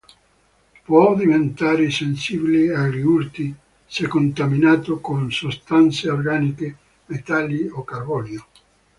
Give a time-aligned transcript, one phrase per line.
[0.83, 3.55] Può diventare sensibile agli urti
[3.85, 8.47] se contaminato con sostanze organiche, metalli o carbonio.